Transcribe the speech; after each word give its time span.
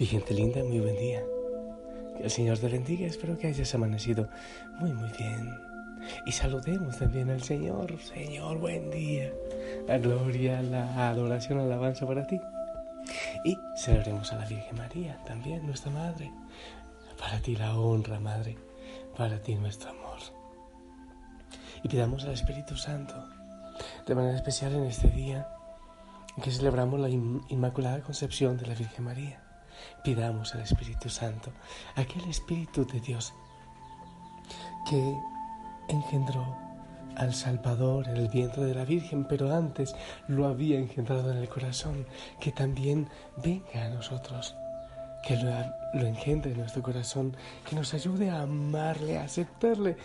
Mi 0.00 0.06
gente 0.06 0.32
linda, 0.32 0.64
muy 0.64 0.80
buen 0.80 0.96
día. 0.96 1.20
Que 2.16 2.22
el 2.22 2.30
Señor 2.30 2.56
te 2.56 2.68
bendiga. 2.68 3.06
Espero 3.06 3.36
que 3.36 3.48
hayas 3.48 3.74
amanecido 3.74 4.30
muy, 4.78 4.94
muy 4.94 5.10
bien. 5.10 5.60
Y 6.24 6.32
saludemos 6.32 6.96
también 6.96 7.28
al 7.28 7.42
Señor. 7.42 8.00
Señor, 8.00 8.56
buen 8.56 8.90
día. 8.90 9.30
La 9.86 9.98
gloria, 9.98 10.62
la 10.62 11.10
adoración, 11.10 11.58
la 11.58 11.64
alabanza 11.64 12.06
para 12.06 12.26
ti. 12.26 12.40
Y 13.44 13.58
celebremos 13.76 14.32
a 14.32 14.36
la 14.36 14.46
Virgen 14.46 14.74
María, 14.78 15.22
también 15.26 15.66
nuestra 15.66 15.90
Madre. 15.90 16.32
Para 17.18 17.38
ti 17.42 17.54
la 17.54 17.78
honra, 17.78 18.18
Madre. 18.20 18.56
Para 19.18 19.42
ti 19.42 19.54
nuestro 19.54 19.90
amor. 19.90 20.20
Y 21.82 21.88
pidamos 21.88 22.24
al 22.24 22.32
Espíritu 22.32 22.74
Santo, 22.74 23.22
de 24.06 24.14
manera 24.14 24.36
especial 24.36 24.72
en 24.72 24.84
este 24.84 25.08
día, 25.08 25.46
que 26.42 26.50
celebramos 26.50 26.98
la 27.00 27.10
Inmaculada 27.10 28.00
Concepción 28.00 28.56
de 28.56 28.66
la 28.66 28.74
Virgen 28.74 29.04
María 29.04 29.49
pidamos 30.02 30.54
al 30.54 30.62
Espíritu 30.62 31.08
Santo, 31.08 31.52
aquel 31.96 32.28
Espíritu 32.28 32.86
de 32.86 33.00
Dios 33.00 33.32
que 34.88 35.16
engendró 35.88 36.56
al 37.16 37.34
Salvador 37.34 38.08
en 38.08 38.16
el 38.16 38.28
vientre 38.28 38.64
de 38.64 38.74
la 38.74 38.84
Virgen, 38.84 39.24
pero 39.24 39.54
antes 39.54 39.94
lo 40.28 40.46
había 40.46 40.78
engendrado 40.78 41.30
en 41.30 41.38
el 41.38 41.48
corazón, 41.48 42.06
que 42.40 42.52
también 42.52 43.08
venga 43.36 43.84
a 43.84 43.88
nosotros, 43.90 44.54
que 45.26 45.36
lo, 45.36 45.50
lo 45.94 46.06
engendre 46.06 46.52
en 46.52 46.58
nuestro 46.58 46.82
corazón, 46.82 47.36
que 47.68 47.76
nos 47.76 47.94
ayude 47.94 48.30
a 48.30 48.42
amarle, 48.42 49.18
a 49.18 49.24
aceptarle. 49.24 49.96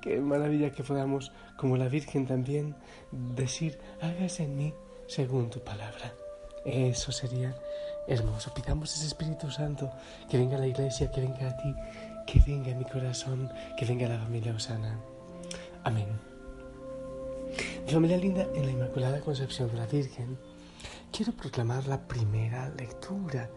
Qué 0.00 0.20
maravilla 0.20 0.70
que 0.70 0.82
podamos, 0.82 1.32
como 1.56 1.76
la 1.76 1.88
Virgen 1.88 2.26
también, 2.26 2.74
decir, 3.12 3.78
hágase 4.00 4.44
en 4.44 4.56
mí 4.56 4.74
según 5.06 5.50
tu 5.50 5.60
palabra. 5.60 6.12
Eso 6.64 7.12
sería 7.12 7.54
hermoso. 8.06 8.52
Pidamos 8.54 8.94
ese 8.94 9.06
Espíritu 9.06 9.50
Santo 9.50 9.90
que 10.28 10.38
venga 10.38 10.56
a 10.56 10.60
la 10.60 10.66
iglesia, 10.66 11.10
que 11.10 11.20
venga 11.20 11.48
a 11.48 11.56
ti, 11.56 11.74
que 12.26 12.40
venga 12.40 12.72
a 12.72 12.74
mi 12.74 12.84
corazón, 12.84 13.50
que 13.76 13.84
venga 13.84 14.06
a 14.06 14.10
la 14.10 14.18
familia 14.18 14.54
Osana. 14.54 14.98
Amén. 15.84 16.08
Mi 17.84 17.92
familia 17.92 18.16
linda, 18.16 18.46
en 18.54 18.66
la 18.66 18.72
Inmaculada 18.72 19.20
Concepción 19.20 19.70
de 19.70 19.76
la 19.76 19.86
Virgen, 19.86 20.38
quiero 21.10 21.32
proclamar 21.32 21.86
la 21.86 22.00
primera 22.00 22.68
lectura. 22.70 23.50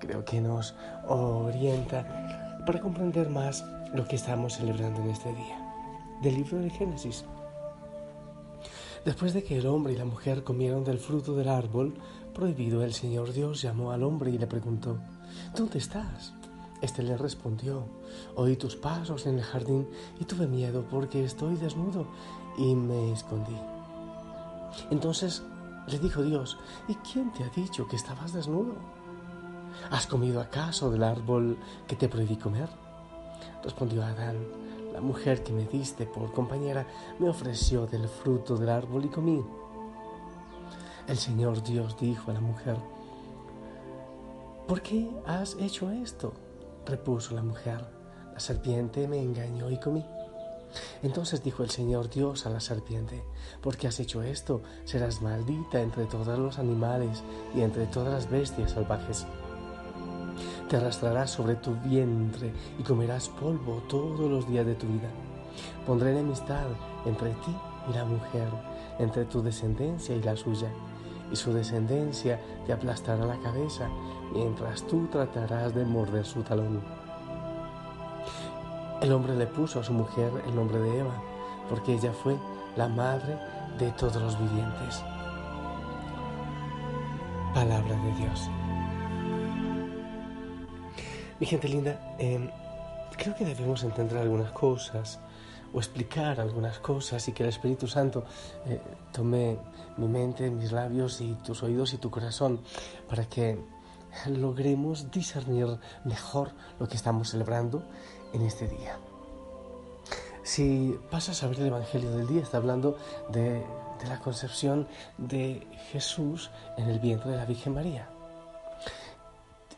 Creo 0.00 0.24
que 0.24 0.40
nos 0.40 0.74
orienta 1.06 2.58
para 2.66 2.80
comprender 2.80 3.28
más 3.28 3.64
lo 3.94 4.06
que 4.06 4.16
estamos 4.16 4.54
celebrando 4.54 5.00
en 5.02 5.10
este 5.10 5.32
día. 5.32 5.58
Del 6.22 6.34
libro 6.34 6.58
de 6.58 6.70
Génesis. 6.70 7.24
Después 9.08 9.32
de 9.32 9.42
que 9.42 9.56
el 9.56 9.66
hombre 9.66 9.94
y 9.94 9.96
la 9.96 10.04
mujer 10.04 10.44
comieron 10.44 10.84
del 10.84 10.98
fruto 10.98 11.34
del 11.34 11.48
árbol 11.48 11.94
prohibido, 12.34 12.82
el 12.82 12.92
Señor 12.92 13.32
Dios 13.32 13.62
llamó 13.62 13.90
al 13.90 14.02
hombre 14.02 14.30
y 14.30 14.36
le 14.36 14.46
preguntó, 14.46 14.98
¿Dónde 15.56 15.78
estás? 15.78 16.34
Este 16.82 17.02
le 17.02 17.16
respondió, 17.16 17.86
oí 18.34 18.56
tus 18.56 18.76
pasos 18.76 19.24
en 19.24 19.38
el 19.38 19.44
jardín 19.44 19.88
y 20.20 20.26
tuve 20.26 20.46
miedo 20.46 20.84
porque 20.90 21.24
estoy 21.24 21.56
desnudo 21.56 22.06
y 22.58 22.74
me 22.74 23.10
escondí. 23.10 23.56
Entonces 24.90 25.42
le 25.86 25.98
dijo 25.98 26.22
Dios, 26.22 26.58
¿y 26.86 26.94
quién 26.96 27.32
te 27.32 27.44
ha 27.44 27.48
dicho 27.48 27.88
que 27.88 27.96
estabas 27.96 28.34
desnudo? 28.34 28.74
¿Has 29.90 30.06
comido 30.06 30.38
acaso 30.38 30.90
del 30.90 31.02
árbol 31.02 31.56
que 31.86 31.96
te 31.96 32.10
prohibí 32.10 32.36
comer? 32.36 32.68
Respondió 33.64 34.04
Adán, 34.04 34.36
la 34.98 35.04
mujer 35.04 35.44
que 35.44 35.52
me 35.52 35.64
diste 35.64 36.06
por 36.06 36.32
compañera 36.32 36.84
me 37.20 37.28
ofreció 37.28 37.86
del 37.86 38.08
fruto 38.08 38.56
del 38.56 38.68
árbol 38.68 39.04
y 39.04 39.08
comí. 39.08 39.44
El 41.06 41.16
Señor 41.16 41.62
Dios 41.62 41.96
dijo 42.00 42.32
a 42.32 42.34
la 42.34 42.40
mujer, 42.40 42.76
¿por 44.66 44.82
qué 44.82 45.08
has 45.24 45.54
hecho 45.60 45.88
esto? 45.92 46.32
repuso 46.84 47.36
la 47.36 47.44
mujer, 47.44 47.84
la 48.32 48.40
serpiente 48.40 49.06
me 49.06 49.22
engañó 49.22 49.70
y 49.70 49.78
comí. 49.78 50.04
Entonces 51.04 51.44
dijo 51.44 51.62
el 51.62 51.70
Señor 51.70 52.10
Dios 52.10 52.44
a 52.44 52.50
la 52.50 52.58
serpiente, 52.58 53.22
porque 53.62 53.86
has 53.86 54.00
hecho 54.00 54.22
esto, 54.22 54.62
serás 54.84 55.22
maldita 55.22 55.80
entre 55.80 56.06
todos 56.06 56.36
los 56.40 56.58
animales 56.58 57.22
y 57.54 57.60
entre 57.60 57.86
todas 57.86 58.12
las 58.12 58.28
bestias 58.28 58.72
salvajes. 58.72 59.26
Te 60.68 60.76
arrastrarás 60.76 61.30
sobre 61.30 61.54
tu 61.54 61.74
vientre 61.76 62.52
y 62.78 62.82
comerás 62.82 63.30
polvo 63.30 63.82
todos 63.88 64.30
los 64.30 64.46
días 64.46 64.66
de 64.66 64.74
tu 64.74 64.86
vida. 64.86 65.08
Pondré 65.86 66.10
enemistad 66.10 66.66
entre 67.06 67.30
ti 67.30 67.56
y 67.88 67.94
la 67.94 68.04
mujer, 68.04 68.48
entre 68.98 69.24
tu 69.24 69.42
descendencia 69.42 70.14
y 70.14 70.22
la 70.22 70.36
suya, 70.36 70.68
y 71.32 71.36
su 71.36 71.54
descendencia 71.54 72.38
te 72.66 72.74
aplastará 72.74 73.24
la 73.24 73.38
cabeza, 73.38 73.88
mientras 74.34 74.86
tú 74.86 75.06
tratarás 75.06 75.74
de 75.74 75.86
morder 75.86 76.26
su 76.26 76.42
talón. 76.42 76.82
El 79.00 79.12
hombre 79.12 79.36
le 79.36 79.46
puso 79.46 79.80
a 79.80 79.84
su 79.84 79.94
mujer 79.94 80.30
el 80.46 80.54
nombre 80.54 80.80
de 80.80 80.98
Eva, 80.98 81.14
porque 81.70 81.94
ella 81.94 82.12
fue 82.12 82.36
la 82.76 82.88
madre 82.88 83.38
de 83.78 83.90
todos 83.92 84.20
los 84.20 84.38
vivientes. 84.38 85.02
Palabra 87.54 87.96
de 87.96 88.12
Dios. 88.16 88.50
Mi 91.40 91.46
gente 91.46 91.68
linda, 91.68 92.16
em, 92.18 92.50
creo 93.16 93.34
que 93.34 93.44
debemos 93.44 93.84
entender 93.84 94.18
algunas 94.18 94.50
cosas 94.52 95.20
o 95.72 95.78
explicar 95.78 96.40
algunas 96.40 96.78
cosas 96.78 97.28
y 97.28 97.32
que 97.32 97.42
el 97.42 97.50
Espíritu 97.50 97.86
Santo 97.86 98.24
eh, 98.66 98.80
tome 99.12 99.58
mi 99.98 100.08
mente, 100.08 100.50
mis 100.50 100.72
labios 100.72 101.20
y 101.20 101.34
tus 101.44 101.62
oídos 101.62 101.92
y 101.92 101.98
tu 101.98 102.10
corazón 102.10 102.60
para 103.08 103.28
que 103.28 103.58
logremos 104.26 105.10
discernir 105.10 105.78
mejor 106.04 106.52
lo 106.80 106.88
que 106.88 106.96
estamos 106.96 107.30
celebrando 107.30 107.84
en 108.32 108.42
este 108.42 108.66
día. 108.66 108.98
Si 110.42 110.98
pasas 111.10 111.42
a 111.42 111.48
ver 111.48 111.60
el 111.60 111.66
Evangelio 111.66 112.10
del 112.10 112.26
día, 112.26 112.42
está 112.42 112.56
hablando 112.56 112.96
de, 113.28 113.64
de 114.00 114.08
la 114.08 114.18
concepción 114.18 114.88
de 115.18 115.66
Jesús 115.92 116.50
en 116.78 116.88
el 116.88 116.98
vientre 116.98 117.30
de 117.30 117.36
la 117.36 117.44
Virgen 117.44 117.74
María. 117.74 118.08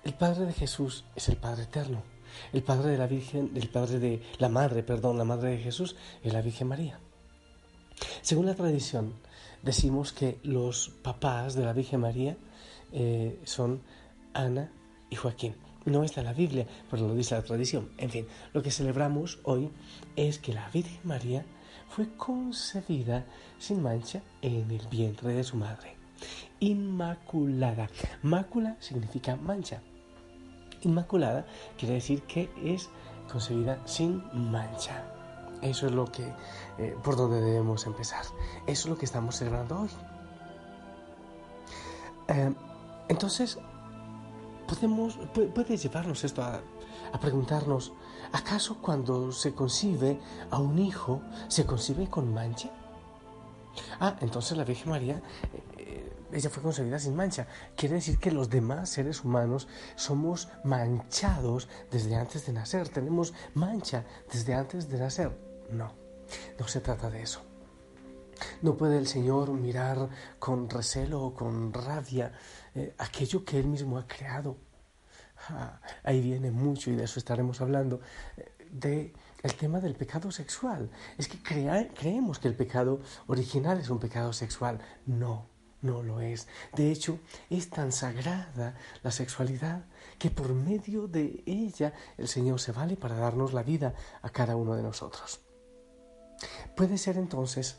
El 0.02 0.14
Padre 0.14 0.46
de 0.46 0.52
Jesús 0.54 1.04
es 1.14 1.28
el 1.28 1.36
Padre 1.36 1.64
eterno. 1.64 2.02
El 2.52 2.62
Padre 2.62 2.92
de 2.92 2.98
la 2.98 3.06
Virgen, 3.06 3.50
el 3.54 3.68
Padre 3.68 3.98
de 3.98 4.22
la 4.38 4.48
Madre, 4.48 4.82
perdón, 4.82 5.18
la 5.18 5.24
Madre 5.24 5.50
de 5.50 5.58
Jesús 5.58 5.94
es 6.22 6.32
la 6.32 6.40
Virgen 6.40 6.68
María. 6.68 6.98
Según 8.22 8.46
la 8.46 8.54
tradición, 8.54 9.14
decimos 9.62 10.12
que 10.12 10.38
los 10.42 10.88
papás 11.02 11.54
de 11.54 11.64
la 11.64 11.74
Virgen 11.74 12.00
María 12.00 12.38
eh, 12.92 13.40
son 13.44 13.82
Ana 14.32 14.72
y 15.10 15.16
Joaquín. 15.16 15.54
No 15.84 16.02
está 16.02 16.20
en 16.20 16.26
la 16.26 16.32
Biblia, 16.32 16.66
pero 16.90 17.06
lo 17.06 17.14
dice 17.14 17.34
la 17.34 17.42
tradición. 17.42 17.90
En 17.98 18.10
fin, 18.10 18.26
lo 18.54 18.62
que 18.62 18.70
celebramos 18.70 19.38
hoy 19.44 19.70
es 20.16 20.38
que 20.38 20.54
la 20.54 20.68
Virgen 20.70 21.00
María 21.04 21.44
fue 21.88 22.08
concebida 22.16 23.26
sin 23.58 23.82
mancha 23.82 24.22
en 24.40 24.70
el 24.70 24.86
vientre 24.88 25.34
de 25.34 25.44
su 25.44 25.56
madre. 25.56 25.96
Inmaculada. 26.60 27.88
Mácula 28.22 28.76
significa 28.80 29.36
mancha. 29.36 29.80
Inmaculada 30.82 31.46
quiere 31.78 31.94
decir 31.94 32.22
que 32.22 32.50
es 32.62 32.90
concebida 33.30 33.78
sin 33.86 34.22
mancha. 34.50 35.04
Eso 35.62 35.86
es 35.86 35.92
lo 35.92 36.06
que, 36.06 36.32
eh, 36.78 36.96
por 37.02 37.16
donde 37.16 37.40
debemos 37.40 37.86
empezar. 37.86 38.24
Eso 38.66 38.86
es 38.86 38.86
lo 38.86 38.98
que 38.98 39.04
estamos 39.04 39.36
celebrando 39.36 39.80
hoy. 39.80 39.90
Eh, 42.28 42.54
entonces, 43.08 43.58
podemos, 44.66 45.18
puede 45.34 45.76
llevarnos 45.76 46.24
esto 46.24 46.42
a, 46.42 46.60
a 47.12 47.20
preguntarnos, 47.20 47.92
¿acaso 48.32 48.78
cuando 48.80 49.32
se 49.32 49.54
concibe 49.54 50.20
a 50.50 50.58
un 50.58 50.78
hijo, 50.78 51.20
se 51.48 51.66
concibe 51.66 52.08
con 52.08 52.32
mancha? 52.32 52.70
Ah, 54.00 54.16
entonces 54.20 54.56
la 54.56 54.64
Virgen 54.64 54.90
María 54.90 55.22
ella 56.32 56.50
fue 56.50 56.62
concebida 56.62 56.98
sin 56.98 57.14
mancha. 57.14 57.46
Quiere 57.76 57.96
decir 57.96 58.18
que 58.18 58.30
los 58.30 58.50
demás 58.50 58.90
seres 58.90 59.24
humanos 59.24 59.68
somos 59.96 60.48
manchados 60.64 61.68
desde 61.90 62.16
antes 62.16 62.46
de 62.46 62.52
nacer. 62.52 62.88
Tenemos 62.88 63.32
mancha 63.54 64.04
desde 64.32 64.54
antes 64.54 64.88
de 64.88 64.98
nacer. 64.98 65.36
No, 65.70 65.92
no 66.58 66.68
se 66.68 66.80
trata 66.80 67.10
de 67.10 67.22
eso. 67.22 67.42
No 68.62 68.76
puede 68.76 68.98
el 68.98 69.06
Señor 69.06 69.50
mirar 69.52 70.08
con 70.38 70.68
recelo 70.68 71.22
o 71.22 71.34
con 71.34 71.72
rabia 71.72 72.32
eh, 72.74 72.94
aquello 72.98 73.44
que 73.44 73.58
Él 73.58 73.66
mismo 73.66 73.98
ha 73.98 74.06
creado. 74.06 74.56
Ah, 75.48 75.80
ahí 76.04 76.20
viene 76.20 76.50
mucho 76.50 76.90
y 76.90 76.96
de 76.96 77.04
eso 77.04 77.18
estaremos 77.18 77.60
hablando, 77.60 78.00
eh, 78.36 78.52
de 78.70 79.12
el 79.42 79.54
tema 79.54 79.80
del 79.80 79.94
pecado 79.94 80.30
sexual. 80.30 80.90
Es 81.18 81.28
que 81.28 81.38
creemos 81.42 82.38
que 82.38 82.48
el 82.48 82.54
pecado 82.54 83.00
original 83.26 83.78
es 83.78 83.90
un 83.90 83.98
pecado 83.98 84.32
sexual. 84.32 84.80
No, 85.06 85.49
no 85.82 86.02
lo 86.02 86.20
es. 86.20 86.46
De 86.74 86.90
hecho, 86.90 87.18
es 87.48 87.70
tan 87.70 87.92
sagrada 87.92 88.76
la 89.02 89.10
sexualidad 89.10 89.84
que 90.18 90.30
por 90.30 90.52
medio 90.52 91.08
de 91.08 91.42
ella 91.46 91.92
el 92.18 92.28
Señor 92.28 92.60
se 92.60 92.72
vale 92.72 92.96
para 92.96 93.16
darnos 93.16 93.52
la 93.52 93.62
vida 93.62 93.94
a 94.22 94.30
cada 94.30 94.56
uno 94.56 94.74
de 94.74 94.82
nosotros. 94.82 95.40
Puede 96.76 96.98
ser 96.98 97.16
entonces 97.16 97.78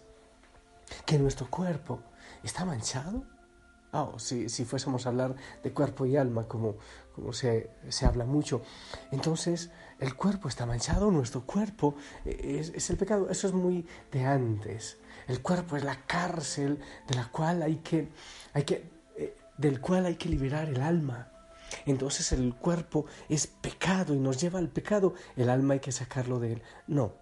que 1.05 1.17
nuestro 1.17 1.49
cuerpo 1.49 2.01
está 2.43 2.65
manchado. 2.65 3.23
Oh, 3.93 4.17
si, 4.19 4.47
si 4.47 4.63
fuésemos 4.63 5.05
a 5.05 5.09
hablar 5.09 5.35
de 5.63 5.73
cuerpo 5.73 6.05
y 6.05 6.15
alma, 6.15 6.47
como, 6.47 6.77
como 7.13 7.33
se, 7.33 7.69
se, 7.89 8.05
habla 8.05 8.23
mucho, 8.23 8.61
entonces 9.11 9.69
el 9.99 10.15
cuerpo 10.15 10.47
está 10.47 10.65
manchado, 10.65 11.11
nuestro 11.11 11.45
cuerpo 11.45 11.95
es, 12.23 12.69
es 12.69 12.89
el 12.89 12.95
pecado. 12.95 13.29
Eso 13.29 13.47
es 13.47 13.53
muy 13.53 13.85
de 14.11 14.25
antes. 14.25 14.97
El 15.27 15.41
cuerpo 15.41 15.77
es 15.77 15.83
la 15.83 16.05
cárcel 16.05 16.79
de 17.07 17.15
la 17.15 17.29
cual 17.29 17.61
hay 17.61 17.77
que, 17.77 18.09
hay 18.53 18.63
que, 18.63 18.89
eh, 19.17 19.35
del 19.57 19.79
cual 19.81 20.05
hay 20.05 20.15
que 20.15 20.29
liberar 20.29 20.69
el 20.69 20.81
alma. 20.81 21.31
Entonces 21.85 22.31
el 22.31 22.55
cuerpo 22.55 23.05
es 23.29 23.47
pecado 23.47 24.13
y 24.13 24.19
nos 24.19 24.39
lleva 24.39 24.59
al 24.59 24.69
pecado. 24.69 25.13
El 25.35 25.49
alma 25.49 25.75
hay 25.75 25.79
que 25.79 25.91
sacarlo 25.91 26.39
de 26.39 26.53
él. 26.53 26.61
No, 26.87 27.13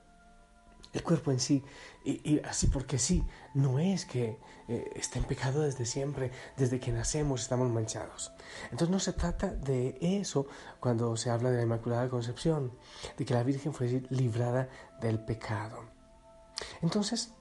el 0.92 1.04
cuerpo 1.04 1.32
en 1.32 1.40
sí, 1.40 1.64
y, 2.04 2.40
así 2.40 2.68
porque 2.68 2.98
sí, 2.98 3.24
no 3.54 3.78
es 3.78 4.06
que 4.06 4.40
eh, 4.68 5.02
en 5.14 5.24
pecado 5.26 5.62
desde 5.62 5.86
siempre, 5.86 6.32
desde 6.58 6.80
que 6.80 6.92
nacemos 6.92 7.42
estamos 7.42 7.70
manchados. 7.70 8.32
Entonces 8.72 8.90
no 8.90 9.00
se 9.00 9.14
trata 9.14 9.54
de 9.54 9.98
eso 10.02 10.48
cuando 10.80 11.16
se 11.16 11.30
habla 11.30 11.52
de 11.52 11.58
la 11.58 11.64
Inmaculada 11.64 12.10
Concepción, 12.10 12.74
de 13.18 13.26
que 13.26 13.34
la 13.36 13.44
Virgen 13.44 13.74
fue 13.74 14.02
librada 14.10 14.68
del 15.00 15.20
pecado. 15.20 15.84
Entonces, 16.82 17.34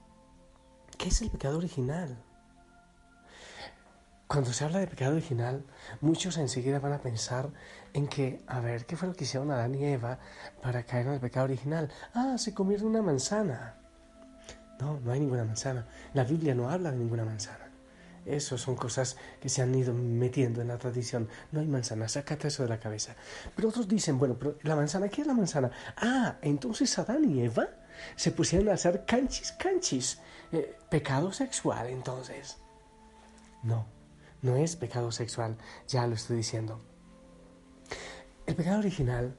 ¿qué 0.99 1.07
es 1.07 1.21
el 1.21 1.31
pecado 1.31 1.57
original? 1.57 2.15
Cuando 4.27 4.53
se 4.53 4.65
habla 4.65 4.79
de 4.79 4.85
pecado 4.85 5.13
original, 5.13 5.65
muchos 6.01 6.37
enseguida 6.37 6.79
van 6.79 6.93
a 6.93 7.01
pensar 7.01 7.49
en 7.93 8.07
que, 8.07 8.43
a 8.45 8.59
ver, 8.59 8.85
¿qué 8.85 8.95
fue 8.95 9.07
lo 9.07 9.15
que 9.15 9.23
hicieron 9.23 9.49
Adán 9.49 9.73
y 9.73 9.85
Eva 9.85 10.19
para 10.61 10.83
caer 10.83 11.07
en 11.07 11.13
el 11.13 11.19
pecado 11.19 11.45
original? 11.45 11.89
Ah, 12.13 12.35
se 12.37 12.53
comieron 12.53 12.87
una 12.87 13.01
manzana. 13.01 13.75
No, 14.79 14.99
no 14.99 15.11
hay 15.11 15.21
ninguna 15.21 15.45
manzana. 15.45 15.87
La 16.13 16.25
Biblia 16.25 16.53
no 16.53 16.69
habla 16.69 16.91
de 16.91 16.97
ninguna 16.97 17.25
manzana. 17.25 17.69
Eso 18.25 18.57
son 18.57 18.75
cosas 18.75 19.15
que 19.39 19.49
se 19.49 19.61
han 19.61 19.73
ido 19.73 19.93
metiendo 19.93 20.61
en 20.61 20.67
la 20.67 20.77
tradición. 20.77 21.29
No 21.51 21.61
hay 21.61 21.67
manzana, 21.67 22.09
sácate 22.09 22.49
eso 22.49 22.61
de 22.63 22.69
la 22.69 22.79
cabeza. 22.79 23.15
Pero 23.55 23.69
otros 23.69 23.87
dicen, 23.87 24.19
bueno, 24.19 24.35
pero 24.37 24.57
la 24.63 24.75
manzana, 24.75 25.07
¿qué 25.07 25.21
es 25.21 25.27
la 25.27 25.33
manzana? 25.33 25.71
Ah, 25.95 26.35
entonces 26.41 26.99
Adán 26.99 27.23
y 27.23 27.41
Eva 27.41 27.69
se 28.15 28.31
pusieron 28.31 28.69
a 28.69 28.73
hacer 28.73 29.05
canchis, 29.05 29.51
canchis. 29.53 30.19
Eh, 30.51 30.75
pecado 30.89 31.31
sexual, 31.31 31.87
entonces. 31.87 32.57
No, 33.61 33.85
no 34.41 34.55
es 34.55 34.75
pecado 34.75 35.11
sexual, 35.11 35.57
ya 35.87 36.07
lo 36.07 36.15
estoy 36.15 36.37
diciendo. 36.37 36.81
El 38.47 38.55
pecado 38.55 38.79
original 38.79 39.37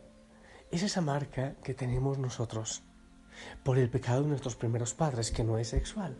es 0.71 0.83
esa 0.83 1.01
marca 1.01 1.55
que 1.65 1.75
tenemos 1.75 2.19
nosotros 2.19 2.83
por 3.65 3.79
el 3.79 3.91
pecado 3.91 4.23
de 4.23 4.29
nuestros 4.29 4.55
primeros 4.55 4.95
padres, 4.95 5.33
que 5.33 5.43
no 5.43 5.59
es 5.59 5.69
sexual. 5.69 6.17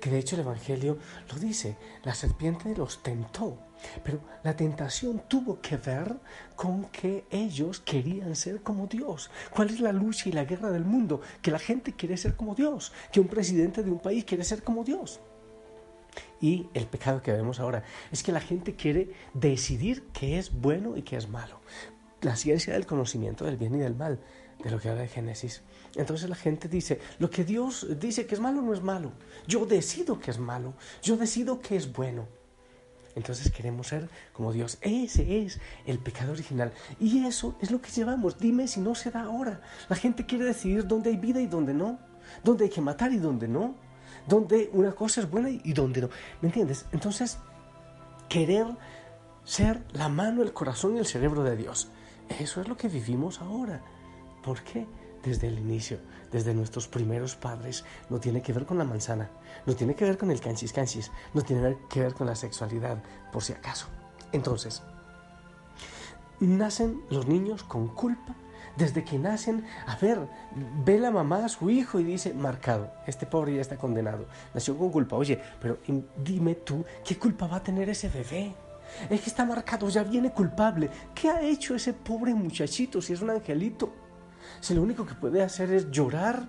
Que 0.00 0.10
de 0.10 0.18
hecho 0.18 0.36
el 0.36 0.42
Evangelio 0.42 0.98
lo 1.30 1.38
dice, 1.38 1.76
la 2.04 2.14
serpiente 2.14 2.74
los 2.76 3.02
tentó, 3.02 3.58
pero 4.02 4.20
la 4.42 4.56
tentación 4.56 5.22
tuvo 5.28 5.60
que 5.60 5.76
ver 5.76 6.16
con 6.56 6.84
que 6.86 7.24
ellos 7.30 7.80
querían 7.80 8.36
ser 8.36 8.62
como 8.62 8.86
Dios. 8.86 9.30
¿Cuál 9.54 9.70
es 9.70 9.80
la 9.80 9.92
lucha 9.92 10.28
y 10.28 10.32
la 10.32 10.44
guerra 10.44 10.70
del 10.70 10.84
mundo? 10.84 11.20
Que 11.40 11.50
la 11.50 11.58
gente 11.58 11.94
quiere 11.94 12.16
ser 12.16 12.36
como 12.36 12.54
Dios, 12.54 12.92
que 13.12 13.20
un 13.20 13.28
presidente 13.28 13.82
de 13.82 13.90
un 13.90 14.00
país 14.00 14.24
quiere 14.24 14.44
ser 14.44 14.62
como 14.62 14.84
Dios. 14.84 15.20
Y 16.40 16.68
el 16.74 16.86
pecado 16.86 17.22
que 17.22 17.32
vemos 17.32 17.60
ahora 17.60 17.84
es 18.10 18.22
que 18.22 18.32
la 18.32 18.40
gente 18.40 18.74
quiere 18.74 19.12
decidir 19.32 20.08
qué 20.12 20.38
es 20.38 20.52
bueno 20.52 20.96
y 20.96 21.02
qué 21.02 21.16
es 21.16 21.28
malo. 21.28 21.60
La 22.20 22.36
ciencia 22.36 22.72
del 22.72 22.86
conocimiento 22.86 23.44
del 23.44 23.56
bien 23.56 23.74
y 23.74 23.78
del 23.78 23.94
mal, 23.94 24.20
de 24.62 24.70
lo 24.70 24.78
que 24.78 24.88
habla 24.88 25.02
de 25.02 25.08
Génesis. 25.08 25.62
Entonces 25.94 26.28
la 26.28 26.36
gente 26.36 26.68
dice, 26.68 27.00
lo 27.18 27.30
que 27.30 27.44
Dios 27.44 27.86
dice 27.98 28.26
que 28.26 28.34
es 28.34 28.40
malo 28.40 28.62
no 28.62 28.72
es 28.72 28.82
malo. 28.82 29.12
Yo 29.46 29.66
decido 29.66 30.18
que 30.18 30.30
es 30.30 30.38
malo. 30.38 30.74
Yo 31.02 31.16
decido 31.16 31.60
que 31.60 31.76
es 31.76 31.92
bueno. 31.92 32.26
Entonces 33.14 33.50
queremos 33.52 33.88
ser 33.88 34.08
como 34.32 34.52
Dios. 34.52 34.78
Ese 34.80 35.42
es 35.42 35.60
el 35.86 35.98
pecado 35.98 36.32
original. 36.32 36.72
Y 36.98 37.26
eso 37.26 37.56
es 37.60 37.70
lo 37.70 37.80
que 37.80 37.90
llevamos. 37.90 38.38
Dime 38.38 38.68
si 38.68 38.80
no 38.80 38.94
se 38.94 39.10
da 39.10 39.22
ahora. 39.22 39.60
La 39.88 39.96
gente 39.96 40.26
quiere 40.26 40.44
decidir 40.44 40.86
dónde 40.86 41.10
hay 41.10 41.16
vida 41.16 41.40
y 41.40 41.46
dónde 41.46 41.74
no. 41.74 41.98
Dónde 42.42 42.64
hay 42.64 42.70
que 42.70 42.80
matar 42.80 43.12
y 43.12 43.18
dónde 43.18 43.48
no 43.48 43.74
donde 44.26 44.70
una 44.72 44.92
cosa 44.92 45.20
es 45.20 45.30
buena 45.30 45.50
y 45.50 45.72
donde 45.72 46.02
no. 46.02 46.10
¿Me 46.40 46.48
entiendes? 46.48 46.86
Entonces, 46.92 47.38
querer 48.28 48.66
ser 49.44 49.82
la 49.92 50.08
mano, 50.08 50.42
el 50.42 50.52
corazón 50.52 50.96
y 50.96 50.98
el 50.98 51.06
cerebro 51.06 51.42
de 51.42 51.56
Dios. 51.56 51.88
Eso 52.38 52.60
es 52.60 52.68
lo 52.68 52.76
que 52.76 52.88
vivimos 52.88 53.40
ahora. 53.40 53.82
¿Por 54.42 54.62
qué? 54.62 54.86
Desde 55.22 55.48
el 55.48 55.58
inicio, 55.58 55.98
desde 56.32 56.54
nuestros 56.54 56.88
primeros 56.88 57.36
padres, 57.36 57.84
no 58.10 58.18
tiene 58.18 58.42
que 58.42 58.52
ver 58.52 58.66
con 58.66 58.78
la 58.78 58.84
manzana, 58.84 59.30
no 59.66 59.74
tiene 59.74 59.94
que 59.94 60.04
ver 60.04 60.18
con 60.18 60.30
el 60.30 60.40
canchis 60.40 60.72
canchis, 60.72 61.10
no 61.32 61.42
tiene 61.42 61.78
que 61.88 62.00
ver 62.00 62.14
con 62.14 62.26
la 62.26 62.34
sexualidad, 62.34 63.02
por 63.32 63.42
si 63.42 63.52
acaso. 63.52 63.86
Entonces, 64.32 64.82
nacen 66.40 67.02
los 67.10 67.26
niños 67.28 67.62
con 67.62 67.88
culpa 67.88 68.34
desde 68.76 69.04
que 69.04 69.18
nacen, 69.18 69.64
a 69.86 69.96
ver, 69.96 70.18
ve 70.84 70.98
la 70.98 71.10
mamá 71.10 71.44
a 71.44 71.48
su 71.48 71.68
hijo 71.70 72.00
y 72.00 72.04
dice, 72.04 72.32
marcado, 72.32 72.90
este 73.06 73.26
pobre 73.26 73.54
ya 73.54 73.60
está 73.60 73.76
condenado, 73.76 74.26
nació 74.54 74.76
con 74.76 74.90
culpa. 74.90 75.16
Oye, 75.16 75.40
pero 75.60 75.78
dime 76.16 76.54
tú, 76.54 76.84
¿qué 77.04 77.18
culpa 77.18 77.46
va 77.46 77.56
a 77.56 77.62
tener 77.62 77.88
ese 77.90 78.08
bebé? 78.08 78.54
Es 79.10 79.20
que 79.20 79.30
está 79.30 79.44
marcado, 79.44 79.88
ya 79.88 80.02
viene 80.02 80.32
culpable. 80.32 80.90
¿Qué 81.14 81.28
ha 81.28 81.42
hecho 81.42 81.74
ese 81.74 81.92
pobre 81.92 82.34
muchachito 82.34 83.00
si 83.00 83.12
es 83.12 83.20
un 83.20 83.30
angelito? 83.30 83.92
Si 84.60 84.74
lo 84.74 84.82
único 84.82 85.06
que 85.06 85.14
puede 85.14 85.42
hacer 85.42 85.72
es 85.72 85.90
llorar, 85.90 86.48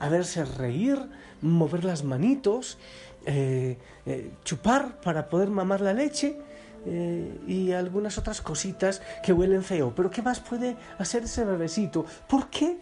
a 0.00 0.08
reír, 0.56 0.98
mover 1.42 1.84
las 1.84 2.04
manitos, 2.04 2.78
eh, 3.26 3.76
eh, 4.06 4.32
chupar 4.44 5.00
para 5.02 5.28
poder 5.28 5.50
mamar 5.50 5.82
la 5.82 5.92
leche 5.92 6.38
eh, 6.86 7.38
y 7.46 7.72
algunas 7.72 8.16
otras 8.16 8.40
cositas 8.40 9.02
que 9.22 9.32
huelen 9.32 9.62
feo. 9.62 9.94
Pero 9.94 10.10
¿qué 10.10 10.22
más 10.22 10.40
puede 10.40 10.76
hacer 10.98 11.24
ese 11.24 11.44
bebecito? 11.44 12.06
¿Por 12.28 12.48
qué 12.48 12.78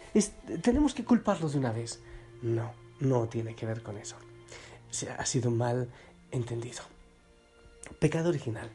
tenemos 0.62 0.94
que 0.94 1.04
culparlo 1.04 1.48
de 1.48 1.58
una 1.58 1.72
vez? 1.72 2.00
No, 2.42 2.72
no 3.00 3.26
tiene 3.26 3.54
que 3.54 3.66
ver 3.66 3.82
con 3.82 3.98
eso. 3.98 4.16
Ha 5.18 5.26
sido 5.26 5.50
mal 5.50 5.88
entendido. 6.30 6.82
Pecado 7.98 8.28
original. 8.28 8.70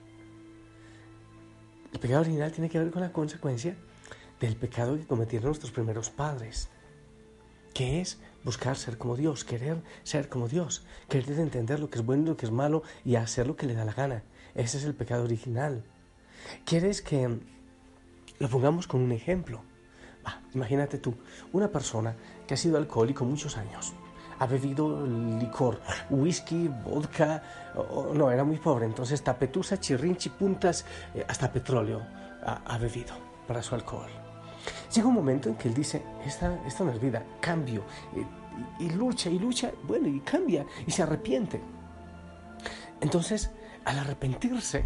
El 1.93 1.99
pecado 1.99 2.21
original 2.21 2.51
tiene 2.51 2.69
que 2.69 2.79
ver 2.79 2.91
con 2.91 3.01
la 3.01 3.11
consecuencia 3.13 3.75
del 4.45 4.57
pecado 4.57 4.97
que 4.97 5.07
cometieron 5.07 5.45
nuestros 5.47 5.71
primeros 5.71 6.09
padres, 6.09 6.67
que 7.73 8.01
es 8.01 8.19
buscar 8.43 8.75
ser 8.75 8.97
como 8.97 9.15
Dios, 9.15 9.45
querer 9.45 9.81
ser 10.03 10.27
como 10.27 10.49
Dios, 10.49 10.85
querer 11.07 11.39
entender 11.39 11.79
lo 11.79 11.89
que 11.89 11.99
es 11.99 12.05
bueno 12.05 12.23
y 12.23 12.25
lo 12.25 12.35
que 12.35 12.47
es 12.47 12.51
malo 12.51 12.83
y 13.05 13.15
hacer 13.15 13.47
lo 13.47 13.55
que 13.55 13.65
le 13.65 13.73
da 13.73 13.85
la 13.85 13.93
gana. 13.93 14.23
Ese 14.53 14.77
es 14.79 14.83
el 14.83 14.95
pecado 14.95 15.23
original. 15.23 15.85
¿Quieres 16.65 17.01
que 17.01 17.39
lo 18.39 18.49
pongamos 18.49 18.85
con 18.85 19.01
un 19.01 19.13
ejemplo? 19.13 19.63
imagínate 20.53 20.97
tú, 20.99 21.15
una 21.51 21.69
persona 21.69 22.15
que 22.47 22.53
ha 22.53 22.57
sido 22.57 22.77
alcohólico 22.77 23.25
muchos 23.25 23.57
años, 23.57 23.93
ha 24.39 24.45
bebido 24.45 25.05
licor, 25.05 25.81
whisky, 26.09 26.67
vodka, 26.67 27.43
no, 28.13 28.31
era 28.31 28.43
muy 28.45 28.57
pobre, 28.57 28.85
entonces 28.85 29.21
tapetusa, 29.21 29.79
chirrinchi, 29.79 30.29
puntas, 30.29 30.85
eh, 31.13 31.25
hasta 31.27 31.51
petróleo 31.51 32.01
ha, 32.45 32.77
bebido 32.77 33.13
para 33.47 33.61
su 33.61 33.75
alcohol. 33.75 34.22
Llega 34.93 35.07
un 35.07 35.15
momento 35.15 35.49
en 35.49 35.55
que 35.55 35.67
él 35.67 35.73
dice, 35.73 36.01
esta, 36.25 36.61
esta 36.65 36.83
no 36.83 36.91
es 36.91 37.01
vida, 37.01 37.23
cambio, 37.39 37.83
y 38.79 38.89
lucha 38.91 39.29
y 39.29 39.39
lucha, 39.39 39.71
bueno, 39.83 40.07
y 40.07 40.19
cambia, 40.19 40.65
y 40.85 40.91
se 40.91 41.03
arrepiente. 41.03 41.61
Entonces, 43.01 43.51
al 43.85 43.99
arrepentirse, 43.99 44.85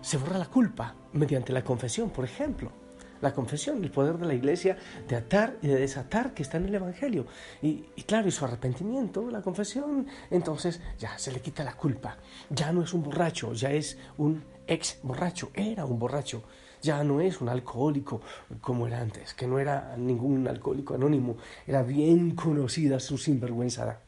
se 0.00 0.16
borra 0.16 0.38
la 0.38 0.46
culpa 0.46 0.94
mediante 1.12 1.52
la 1.52 1.62
confesión, 1.62 2.10
por 2.10 2.24
ejemplo. 2.24 2.72
La 3.20 3.34
confesión, 3.34 3.84
el 3.84 3.90
poder 3.90 4.16
de 4.16 4.26
la 4.26 4.32
iglesia 4.32 4.78
de 5.06 5.16
atar 5.16 5.58
y 5.60 5.68
de 5.68 5.76
desatar 5.76 6.32
que 6.32 6.42
está 6.42 6.56
en 6.56 6.66
el 6.66 6.74
Evangelio. 6.74 7.26
Y, 7.60 7.82
claro, 8.06 8.28
y 8.28 8.30
su 8.30 8.46
arrepentimiento, 8.46 9.30
la 9.30 9.42
confesión, 9.42 10.06
entonces 10.30 10.80
ya 10.98 11.18
se 11.18 11.30
le 11.30 11.40
quita 11.40 11.62
la 11.62 11.76
culpa. 11.76 12.16
Ya 12.48 12.72
no 12.72 12.82
es 12.82 12.94
un 12.94 13.02
borracho, 13.02 13.52
ya 13.52 13.72
es 13.72 13.98
un 14.16 14.42
ex 14.66 15.00
borracho, 15.02 15.50
era 15.52 15.84
un 15.84 15.98
borracho. 15.98 16.44
Ya 16.82 17.04
no 17.04 17.20
es 17.20 17.40
un 17.40 17.48
alcohólico 17.48 18.22
como 18.60 18.86
era 18.86 19.00
antes, 19.00 19.34
que 19.34 19.46
no 19.46 19.58
era 19.58 19.96
ningún 19.96 20.48
alcohólico 20.48 20.94
anónimo, 20.94 21.36
era 21.66 21.82
bien 21.82 22.34
conocida 22.34 23.00
su 23.00 23.18
sinvergüenza. 23.18 24.00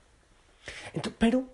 pero 1.18 1.44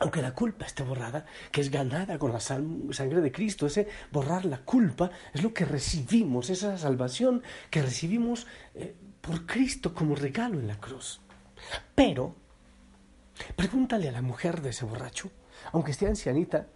aunque 0.00 0.22
la 0.22 0.32
culpa 0.32 0.64
esté 0.64 0.84
borrada, 0.84 1.26
que 1.50 1.60
es 1.60 1.70
ganada 1.70 2.18
con 2.18 2.32
la 2.32 2.40
sangre 2.40 3.20
de 3.20 3.32
Cristo, 3.32 3.66
ese 3.66 3.88
borrar 4.12 4.44
la 4.44 4.58
culpa 4.58 5.10
es 5.34 5.42
lo 5.42 5.52
que 5.52 5.64
recibimos, 5.64 6.50
esa 6.50 6.78
salvación 6.78 7.42
que 7.70 7.82
recibimos 7.82 8.46
eh, 8.74 8.94
por 9.20 9.44
Cristo 9.44 9.94
como 9.94 10.14
regalo 10.14 10.60
en 10.60 10.68
la 10.68 10.78
cruz. 10.78 11.20
Pero, 11.94 12.36
pregúntale 13.56 14.08
a 14.08 14.12
la 14.12 14.22
mujer 14.22 14.62
de 14.62 14.70
ese 14.70 14.84
borracho, 14.84 15.30
aunque 15.72 15.90
esté 15.90 16.06
ancianita, 16.06 16.68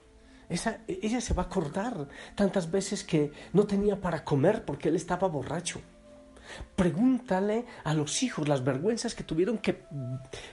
ella 0.87 1.21
se 1.21 1.35
va 1.35 1.44
a 1.44 1.47
acordar 1.47 2.09
tantas 2.35 2.71
veces 2.71 3.04
que 3.04 3.32
no 3.52 3.64
tenía 3.64 4.00
para 4.00 4.25
comer 4.25 4.64
porque 4.64 4.88
él 4.88 4.97
estaba 4.97 5.28
borracho. 5.28 5.80
Pregúntale 6.76 7.64
a 7.85 7.94
los 7.94 8.23
hijos 8.23 8.49
las 8.49 8.64
vergüenzas 8.64 9.14
que 9.14 9.25
tuvieron 9.25 9.59
que 9.59 9.85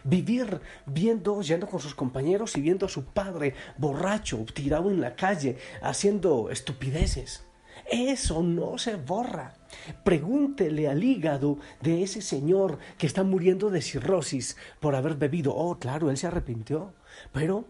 vivir 0.03 0.62
viendo, 0.86 1.41
yendo 1.41 1.68
con 1.68 1.79
sus 1.79 1.96
compañeros 1.96 2.56
y 2.58 2.62
viendo 2.62 2.86
a 2.86 2.89
su 2.89 3.06
padre 3.06 3.56
borracho, 3.77 4.46
tirado 4.53 4.89
en 4.89 5.01
la 5.01 5.15
calle, 5.15 5.58
haciendo 5.82 6.50
estupideces. 6.50 7.44
Eso 7.89 8.44
no 8.44 8.77
se 8.77 8.96
borra. 8.96 9.56
Pregúntele 10.03 10.88
al 10.88 11.03
hígado 11.03 11.58
de 11.82 12.03
ese 12.03 12.22
señor 12.22 12.77
que 12.98 13.08
está 13.08 13.24
muriendo 13.24 13.70
de 13.70 13.82
cirrosis 13.82 14.58
por 14.79 14.96
haber 14.96 15.15
bebido. 15.15 15.56
Oh, 15.56 15.79
claro, 15.79 16.10
él 16.10 16.18
se 16.18 16.27
arrepintió, 16.27 16.94
pero 17.32 17.65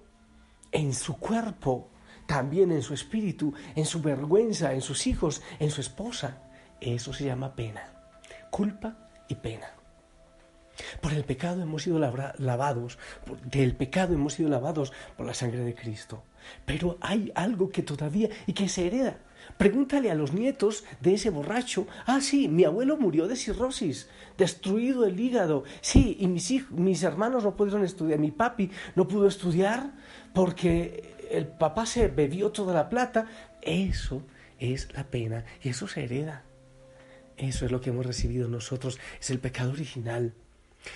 en 0.71 0.93
su 0.93 1.17
cuerpo, 1.17 1.89
también 2.29 2.71
en 2.71 2.83
su 2.83 2.93
espíritu, 2.93 3.55
en 3.75 3.85
su 3.85 4.01
vergüenza, 4.01 4.71
en 4.73 4.81
sus 4.81 5.07
hijos, 5.07 5.41
en 5.57 5.71
su 5.71 5.81
esposa. 5.81 6.37
Eso 6.79 7.11
se 7.11 7.25
llama 7.25 7.55
pena 7.55 7.99
culpa 8.49 8.95
y 9.27 9.35
pena. 9.35 9.71
Por 11.01 11.13
el 11.13 11.25
pecado 11.25 11.61
hemos 11.61 11.83
sido 11.83 11.99
lavados, 11.99 12.97
del 13.45 13.75
pecado 13.75 14.13
hemos 14.13 14.33
sido 14.33 14.49
lavados 14.49 14.93
por 15.17 15.25
la 15.25 15.33
sangre 15.33 15.59
de 15.59 15.75
Cristo. 15.75 16.23
Pero 16.65 16.97
hay 17.01 17.31
algo 17.35 17.69
que 17.69 17.83
todavía 17.83 18.29
y 18.47 18.53
que 18.53 18.69
se 18.69 18.87
hereda. 18.87 19.17
Pregúntale 19.57 20.09
a 20.09 20.15
los 20.15 20.33
nietos 20.33 20.83
de 21.01 21.15
ese 21.15 21.29
borracho, 21.29 21.87
ah, 22.05 22.21
sí, 22.21 22.47
mi 22.47 22.63
abuelo 22.63 22.97
murió 22.97 23.27
de 23.27 23.35
cirrosis, 23.35 24.09
destruido 24.37 25.05
el 25.05 25.19
hígado, 25.19 25.63
sí, 25.81 26.17
y 26.19 26.27
mis, 26.27 26.49
hijos, 26.51 26.71
mis 26.71 27.03
hermanos 27.03 27.43
no 27.43 27.55
pudieron 27.55 27.83
estudiar, 27.83 28.19
mi 28.19 28.31
papi 28.31 28.71
no 28.95 29.07
pudo 29.07 29.27
estudiar 29.27 29.91
porque 30.33 31.15
el 31.29 31.47
papá 31.47 31.85
se 31.85 32.07
bebió 32.07 32.51
toda 32.51 32.73
la 32.73 32.89
plata. 32.89 33.27
Eso 33.61 34.23
es 34.59 34.93
la 34.93 35.05
pena 35.05 35.45
y 35.61 35.69
eso 35.69 35.87
se 35.87 36.03
hereda. 36.03 36.43
Eso 37.37 37.65
es 37.65 37.71
lo 37.71 37.79
que 37.79 37.91
hemos 37.91 38.05
recibido 38.05 38.47
nosotros, 38.49 38.99
es 39.19 39.29
el 39.29 39.39
pecado 39.39 39.71
original. 39.71 40.33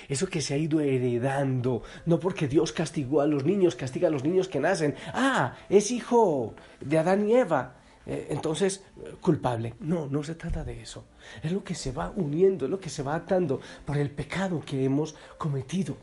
Eso 0.08 0.28
que 0.28 0.42
se 0.42 0.54
ha 0.54 0.58
ido 0.58 0.80
heredando, 0.80 1.84
no 2.06 2.20
porque 2.20 2.48
Dios 2.48 2.72
castigó 2.72 3.22
a 3.22 3.28
los 3.28 3.44
niños, 3.46 3.76
castiga 3.76 4.08
a 4.08 4.12
los 4.12 4.24
niños 4.24 4.48
que 4.48 4.60
nacen. 4.60 4.96
Ah, 5.14 5.56
es 5.70 5.92
hijo 5.92 6.56
de 6.82 6.98
Adán 6.98 7.30
y 7.30 7.36
Eva. 7.36 7.76
Eh, 8.05 8.27
entonces, 8.29 8.83
culpable. 9.22 9.75
No, 9.79 10.07
no 10.07 10.24
se 10.24 10.36
trata 10.36 10.63
de 10.63 10.81
eso. 10.81 11.05
Es 11.41 11.51
lo 11.51 11.63
que 11.63 11.75
se 11.75 11.91
va 11.91 12.12
uniendo, 12.15 12.65
es 12.65 12.72
lo 12.72 12.79
que 12.79 12.89
se 12.89 13.03
va 13.03 13.15
atando 13.15 13.62
por 13.86 13.98
el 13.98 14.12
pecado 14.12 14.62
que 14.65 14.83
hemos 14.83 15.15
cometido. 15.38 15.98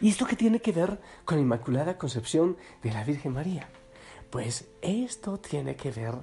¿Y 0.00 0.08
esto 0.08 0.26
qué 0.26 0.36
tiene 0.36 0.60
que 0.60 0.72
ver 0.72 0.98
con 1.24 1.36
la 1.36 1.42
Inmaculada 1.42 1.98
Concepción 1.98 2.56
de 2.82 2.92
la 2.92 3.04
Virgen 3.04 3.32
María? 3.32 3.68
Pues 4.30 4.66
esto 4.82 5.38
tiene 5.38 5.76
que 5.76 5.90
ver 5.90 6.14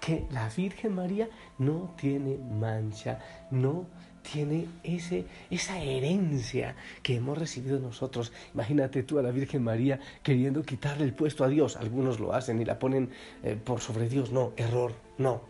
que 0.00 0.26
la 0.30 0.48
Virgen 0.48 0.94
María 0.94 1.28
no 1.58 1.94
tiene 1.96 2.36
mancha, 2.36 3.20
no 3.50 3.86
tiene 4.32 4.66
ese, 4.82 5.26
esa 5.50 5.80
herencia 5.80 6.74
que 7.02 7.16
hemos 7.16 7.38
recibido 7.38 7.78
nosotros. 7.78 8.32
Imagínate 8.54 9.02
tú 9.02 9.18
a 9.18 9.22
la 9.22 9.30
Virgen 9.30 9.62
María 9.62 10.00
queriendo 10.22 10.62
quitarle 10.62 11.04
el 11.04 11.14
puesto 11.14 11.44
a 11.44 11.48
Dios. 11.48 11.76
Algunos 11.76 12.18
lo 12.20 12.32
hacen 12.32 12.60
y 12.60 12.64
la 12.64 12.78
ponen 12.78 13.10
eh, 13.42 13.56
por 13.62 13.80
sobre 13.80 14.08
Dios. 14.08 14.32
No, 14.32 14.52
error, 14.56 14.94
no. 15.18 15.42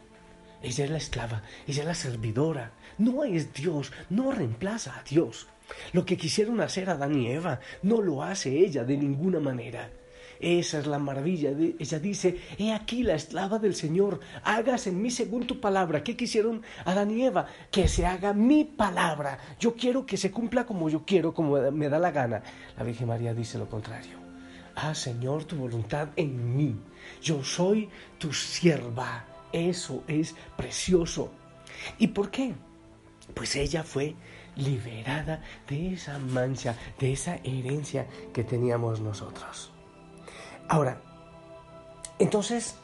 Ella 0.63 0.85
es 0.85 0.91
la 0.91 0.97
esclava, 0.97 1.43
ella 1.67 1.83
es 1.83 1.87
la 1.87 1.95
servidora. 1.95 2.73
No 2.99 3.25
es 3.25 3.53
Dios, 3.53 3.93
no 4.09 4.33
reemplaza 4.33 4.99
a 4.99 5.03
Dios. 5.03 5.47
Lo 5.93 6.05
que 6.05 6.17
quisieron 6.17 6.61
hacer 6.61 6.91
Adán 6.91 7.15
y 7.15 7.29
Eva 7.29 7.61
no 7.83 8.01
lo 8.01 8.23
hace 8.23 8.59
ella 8.59 8.85
de 8.85 8.97
ninguna 8.97 9.41
manera. 9.41 9.91
Esa 10.41 10.79
es 10.79 10.87
la 10.87 10.99
maravilla. 10.99 11.51
Ella 11.51 11.99
dice, 11.99 12.41
he 12.59 12.73
aquí 12.73 13.03
la 13.03 13.15
esclava 13.15 13.59
del 13.59 13.75
Señor, 13.75 14.21
hagas 14.43 14.87
en 14.87 15.01
mí 15.01 15.11
según 15.11 15.47
tu 15.47 15.61
palabra. 15.61 16.03
¿Qué 16.03 16.17
quisieron 16.17 16.63
Adán 16.85 17.11
y 17.11 17.25
Eva? 17.25 17.47
Que 17.71 17.89
se 17.89 18.07
haga 18.07 18.33
mi 18.33 18.65
palabra. 18.65 19.39
Yo 19.59 19.75
quiero 19.75 20.07
que 20.07 20.17
se 20.17 20.31
cumpla 20.31 20.67
como 20.67 20.89
yo 20.89 21.05
quiero, 21.05 21.35
como 21.35 21.59
me 21.71 21.89
da 21.89 21.99
la 21.99 22.11
gana. 22.11 22.43
La 22.77 22.85
Virgen 22.85 23.09
María 23.09 23.35
dice 23.35 23.59
lo 23.59 23.69
contrario. 23.69 24.19
Ah, 24.77 24.95
Señor, 24.95 25.45
tu 25.45 25.57
voluntad 25.57 26.09
en 26.17 26.57
mí. 26.57 26.77
Yo 27.23 27.45
soy 27.45 27.89
tu 28.19 28.33
sierva. 28.33 29.25
Eso 29.53 30.03
es 30.09 30.35
precioso. 30.57 31.31
¿Y 31.99 32.09
por 32.09 32.31
qué? 32.31 32.55
Pues 33.35 33.55
ella 33.57 33.85
fue 33.85 34.15
liberada 34.57 35.43
de 35.69 35.95
esa 35.95 36.19
mancha, 36.19 36.77
de 36.99 37.13
esa 37.13 37.37
herencia 37.45 38.07
que 38.33 38.45
teníamos 38.45 39.01
nosotros. 39.01 39.74
Ahora, 40.69 40.99
entonces, 42.19 42.77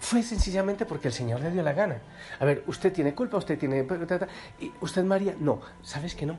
fue 0.00 0.22
sencillamente 0.22 0.84
porque 0.84 1.08
el 1.08 1.14
Señor 1.14 1.40
le 1.40 1.50
dio 1.50 1.62
la 1.62 1.72
gana. 1.72 2.02
A 2.40 2.44
ver, 2.44 2.64
usted 2.66 2.92
tiene 2.92 3.14
culpa, 3.14 3.36
usted 3.36 3.58
tiene... 3.58 3.86
¿Y 4.60 4.72
usted 4.80 5.04
María? 5.04 5.34
No, 5.38 5.60
¿sabes 5.82 6.14
que 6.14 6.26
no? 6.26 6.36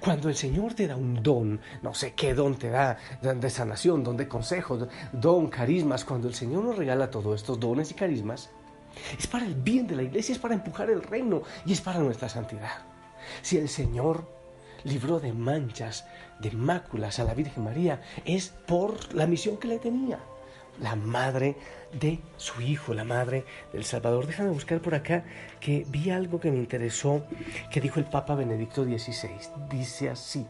Cuando 0.00 0.28
el 0.28 0.34
Señor 0.34 0.74
te 0.74 0.86
da 0.86 0.96
un 0.96 1.22
don, 1.22 1.60
no 1.82 1.94
sé 1.94 2.14
qué 2.14 2.34
don 2.34 2.56
te 2.56 2.70
da, 2.70 2.96
de 3.22 3.50
sanación, 3.50 4.02
don 4.02 4.16
de 4.16 4.26
consejo, 4.26 4.88
don, 5.12 5.48
carismas, 5.48 6.04
cuando 6.04 6.26
el 6.26 6.34
Señor 6.34 6.64
nos 6.64 6.76
regala 6.76 7.10
todos 7.10 7.40
estos 7.40 7.60
dones 7.60 7.90
y 7.90 7.94
carismas, 7.94 8.50
es 9.16 9.26
para 9.26 9.46
el 9.46 9.54
bien 9.54 9.86
de 9.86 9.96
la 9.96 10.02
iglesia, 10.02 10.32
es 10.32 10.38
para 10.38 10.54
empujar 10.54 10.90
el 10.90 11.02
reino 11.02 11.42
y 11.64 11.72
es 11.72 11.80
para 11.80 12.00
nuestra 12.00 12.28
santidad. 12.28 12.82
Si 13.42 13.58
el 13.58 13.68
Señor 13.68 14.39
libró 14.84 15.20
de 15.20 15.32
manchas, 15.32 16.06
de 16.40 16.50
máculas 16.52 17.18
a 17.18 17.24
la 17.24 17.34
Virgen 17.34 17.64
María, 17.64 18.02
es 18.24 18.48
por 18.48 19.14
la 19.14 19.26
misión 19.26 19.56
que 19.56 19.68
le 19.68 19.78
tenía. 19.78 20.20
La 20.80 20.96
madre 20.96 21.56
de 21.92 22.20
su 22.36 22.62
hijo, 22.62 22.94
la 22.94 23.04
madre 23.04 23.44
del 23.72 23.84
Salvador. 23.84 24.26
Déjame 24.26 24.50
buscar 24.50 24.80
por 24.80 24.94
acá 24.94 25.24
que 25.60 25.84
vi 25.88 26.10
algo 26.10 26.40
que 26.40 26.50
me 26.50 26.56
interesó, 26.56 27.24
que 27.70 27.80
dijo 27.80 28.00
el 28.00 28.06
Papa 28.06 28.34
Benedicto 28.34 28.84
XVI. 28.84 29.68
Dice 29.68 30.08
así. 30.08 30.46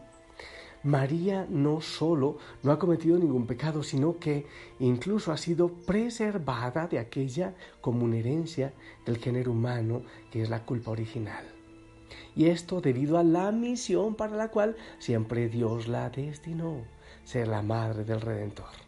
María 0.83 1.45
no 1.47 1.79
solo 1.81 2.37
no 2.63 2.71
ha 2.71 2.79
cometido 2.79 3.17
ningún 3.17 3.45
pecado, 3.45 3.83
sino 3.83 4.17
que 4.17 4.47
incluso 4.79 5.31
ha 5.31 5.37
sido 5.37 5.69
preservada 5.69 6.87
de 6.87 6.97
aquella 6.97 7.53
como 7.81 8.11
herencia 8.11 8.73
del 9.05 9.17
género 9.17 9.51
humano 9.51 10.01
que 10.31 10.41
es 10.41 10.49
la 10.49 10.65
culpa 10.65 10.91
original 10.91 11.60
y 12.35 12.47
esto 12.47 12.81
debido 12.81 13.17
a 13.17 13.23
la 13.23 13.51
misión 13.51 14.15
para 14.15 14.35
la 14.35 14.49
cual 14.49 14.75
siempre 14.99 15.49
Dios 15.49 15.87
la 15.87 16.09
destinó, 16.09 16.77
ser 17.23 17.47
la 17.47 17.61
madre 17.61 18.03
del 18.03 18.21
Redentor. 18.21 18.81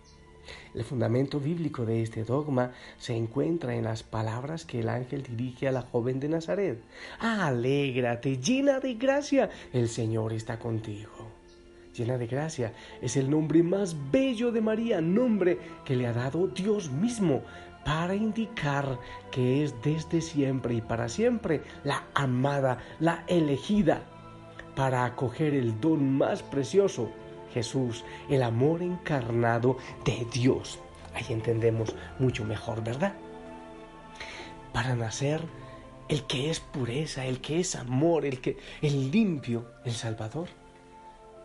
El 0.73 0.83
fundamento 0.83 1.39
bíblico 1.39 1.85
de 1.85 2.01
este 2.01 2.23
dogma 2.23 2.71
se 2.97 3.15
encuentra 3.15 3.75
en 3.75 3.83
las 3.83 4.03
palabras 4.03 4.65
que 4.65 4.79
el 4.79 4.89
ángel 4.89 5.23
dirige 5.23 5.67
a 5.67 5.71
la 5.71 5.83
joven 5.83 6.19
de 6.19 6.29
Nazaret. 6.29 6.81
Alégrate, 7.19 8.37
llena 8.37 8.79
de 8.79 8.95
gracia, 8.95 9.49
el 9.71 9.87
Señor 9.87 10.33
está 10.33 10.59
contigo. 10.59 11.11
Llena 11.95 12.17
de 12.17 12.25
gracia 12.25 12.73
es 13.01 13.17
el 13.17 13.29
nombre 13.29 13.61
más 13.61 13.95
bello 14.11 14.51
de 14.51 14.61
María, 14.61 14.99
nombre 14.99 15.59
que 15.85 15.95
le 15.95 16.07
ha 16.07 16.13
dado 16.13 16.47
Dios 16.47 16.91
mismo 16.91 17.43
para 17.85 18.15
indicar 18.15 18.99
que 19.31 19.63
es 19.63 19.81
desde 19.81 20.21
siempre 20.21 20.75
y 20.75 20.81
para 20.81 21.09
siempre 21.09 21.63
la 21.83 22.03
amada, 22.13 22.79
la 22.99 23.23
elegida, 23.27 24.03
para 24.75 25.05
acoger 25.05 25.53
el 25.53 25.79
don 25.79 26.17
más 26.17 26.41
precioso, 26.43 27.11
Jesús, 27.53 28.03
el 28.29 28.43
amor 28.43 28.81
encarnado 28.81 29.77
de 30.05 30.25
Dios. 30.31 30.79
Ahí 31.13 31.25
entendemos 31.29 31.95
mucho 32.19 32.43
mejor, 32.43 32.83
¿verdad? 32.83 33.13
Para 34.71 34.95
nacer 34.95 35.41
el 36.09 36.23
que 36.23 36.49
es 36.49 36.59
pureza, 36.59 37.25
el 37.25 37.39
que 37.41 37.59
es 37.59 37.75
amor, 37.75 38.25
el 38.25 38.41
que 38.41 38.57
el 38.81 39.11
limpio, 39.11 39.71
el 39.85 39.93
Salvador. 39.93 40.47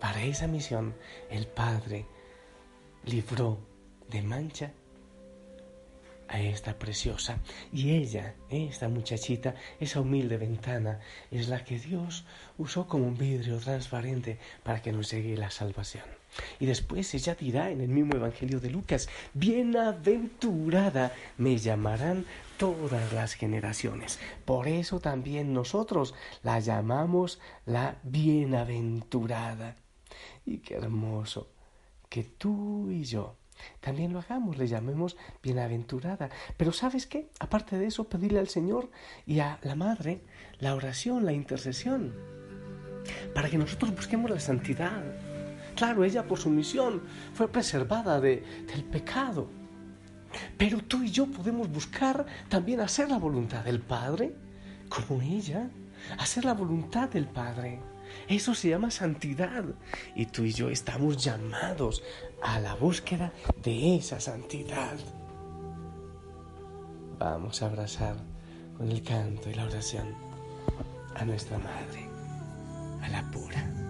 Para 0.00 0.22
esa 0.22 0.46
misión 0.46 0.94
el 1.28 1.46
Padre 1.46 2.06
libró 3.04 3.58
de 4.08 4.22
mancha 4.22 4.72
a 6.28 6.40
esta 6.40 6.78
preciosa. 6.78 7.38
Y 7.72 7.92
ella, 7.92 8.34
esta 8.50 8.88
muchachita, 8.88 9.54
esa 9.80 10.00
humilde 10.00 10.36
ventana, 10.36 11.00
es 11.30 11.48
la 11.48 11.64
que 11.64 11.78
Dios 11.78 12.24
usó 12.56 12.86
como 12.86 13.06
un 13.06 13.16
vidrio 13.16 13.58
transparente 13.58 14.38
para 14.62 14.82
que 14.82 14.92
nos 14.92 15.10
llegue 15.10 15.36
la 15.36 15.50
salvación. 15.50 16.04
Y 16.60 16.66
después 16.66 17.12
ella 17.14 17.34
dirá 17.34 17.70
en 17.70 17.80
el 17.80 17.88
mismo 17.88 18.14
Evangelio 18.14 18.60
de 18.60 18.70
Lucas, 18.70 19.08
bienaventurada 19.34 21.12
me 21.36 21.56
llamarán 21.56 22.26
todas 22.58 23.12
las 23.12 23.34
generaciones. 23.34 24.18
Por 24.44 24.68
eso 24.68 25.00
también 25.00 25.52
nosotros 25.52 26.14
la 26.42 26.60
llamamos 26.60 27.40
la 27.64 27.96
bienaventurada. 28.02 29.76
Y 30.44 30.58
qué 30.58 30.74
hermoso 30.74 31.48
que 32.08 32.24
tú 32.24 32.90
y 32.90 33.04
yo 33.04 33.37
también 33.80 34.12
lo 34.12 34.18
hagamos, 34.18 34.58
le 34.58 34.66
llamemos 34.66 35.16
bienaventurada. 35.42 36.28
Pero 36.56 36.72
¿sabes 36.72 37.06
qué? 37.06 37.30
Aparte 37.40 37.78
de 37.78 37.86
eso, 37.86 38.04
pedirle 38.04 38.38
al 38.38 38.48
Señor 38.48 38.90
y 39.26 39.40
a 39.40 39.58
la 39.62 39.74
Madre 39.74 40.22
la 40.60 40.74
oración, 40.74 41.24
la 41.24 41.32
intercesión, 41.32 42.14
para 43.34 43.48
que 43.48 43.58
nosotros 43.58 43.94
busquemos 43.94 44.30
la 44.30 44.40
santidad. 44.40 45.02
Claro, 45.76 46.04
ella 46.04 46.26
por 46.26 46.38
su 46.38 46.50
misión 46.50 47.02
fue 47.34 47.48
preservada 47.48 48.20
de, 48.20 48.42
del 48.66 48.84
pecado. 48.84 49.48
Pero 50.56 50.78
tú 50.82 51.02
y 51.02 51.10
yo 51.10 51.26
podemos 51.26 51.70
buscar 51.70 52.26
también 52.48 52.80
hacer 52.80 53.08
la 53.08 53.18
voluntad 53.18 53.64
del 53.64 53.80
Padre, 53.80 54.34
como 54.88 55.22
ella, 55.22 55.70
hacer 56.18 56.44
la 56.44 56.54
voluntad 56.54 57.08
del 57.08 57.26
Padre. 57.26 57.80
Eso 58.28 58.54
se 58.54 58.70
llama 58.70 58.90
santidad. 58.90 59.64
Y 60.14 60.26
tú 60.26 60.44
y 60.44 60.52
yo 60.52 60.68
estamos 60.68 61.22
llamados 61.22 62.02
a 62.42 62.60
la 62.60 62.74
búsqueda 62.74 63.32
de 63.62 63.96
esa 63.96 64.20
santidad. 64.20 64.96
Vamos 67.18 67.62
a 67.62 67.66
abrazar 67.66 68.16
con 68.76 68.88
el 68.90 69.02
canto 69.02 69.50
y 69.50 69.54
la 69.54 69.64
oración 69.64 70.14
a 71.14 71.24
nuestra 71.24 71.58
Madre, 71.58 72.08
a 73.02 73.08
la 73.08 73.28
pura. 73.30 73.87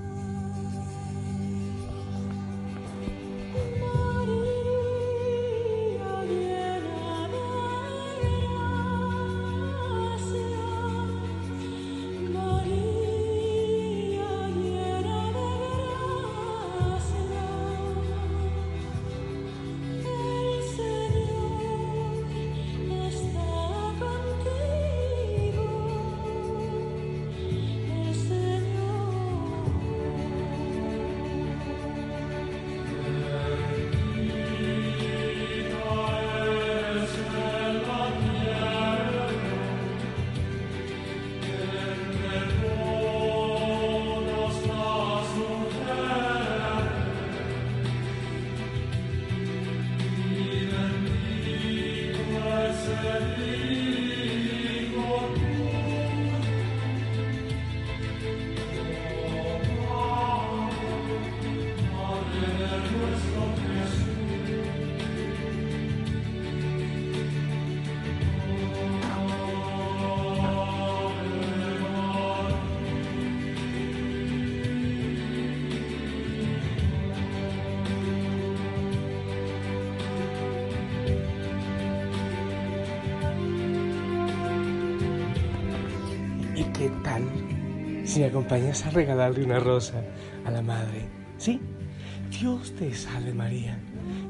Si 88.18 88.24
acompañas 88.24 88.84
a 88.84 88.90
regalarle 88.90 89.44
una 89.44 89.60
rosa 89.60 90.02
a 90.44 90.50
la 90.50 90.60
madre? 90.60 91.06
¿Sí? 91.36 91.60
Dios 92.28 92.72
te 92.72 92.92
salve 92.92 93.32
María, 93.32 93.78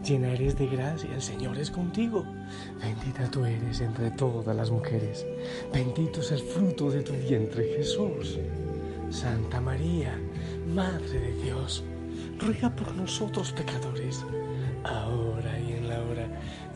llena 0.05 0.31
eres 0.31 0.59
de 0.59 0.67
gracia, 0.67 1.09
el 1.15 1.23
Señor 1.23 1.57
es 1.57 1.71
contigo. 1.71 2.23
Bendita 2.83 3.31
tú 3.31 3.47
eres 3.47 3.81
entre 3.81 4.11
todas 4.11 4.55
las 4.55 4.71
mujeres, 4.71 5.25
bendito 5.73 6.21
es 6.21 6.33
el 6.33 6.41
fruto 6.41 6.91
de 6.91 7.03
tu 7.03 7.15
vientre 7.15 7.77
Jesús. 7.79 8.39
Santa 9.09 9.59
María, 9.59 10.21
Madre 10.67 11.19
de 11.19 11.43
Dios, 11.45 11.83
ruega 12.39 12.69
por 12.69 12.95
nosotros 12.95 13.53
pecadores, 13.53 14.23
ahora 14.85 15.59
y 15.61 15.73
en 15.73 15.89
la 15.89 16.03
hora 16.03 16.29